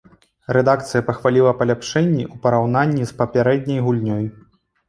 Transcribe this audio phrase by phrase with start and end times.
[0.55, 4.25] Рэдакцыя пахваліла паляпшэнні ў параўнанні з папярэдняй гульнёй.